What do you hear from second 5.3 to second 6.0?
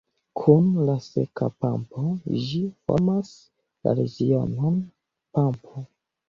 Pampo.